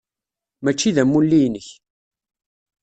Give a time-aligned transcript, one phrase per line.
[0.63, 1.67] Mačči d amulli-inek.